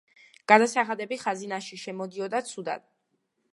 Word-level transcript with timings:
გადასახადები 0.51 1.19
ხაზინაში 1.25 1.79
შემოდიოდა 1.83 2.43
ცუდად. 2.51 2.89